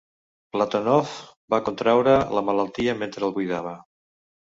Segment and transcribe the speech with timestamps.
[0.55, 1.11] Platonov
[1.53, 3.75] va contraure la malaltia mentre el cuidava.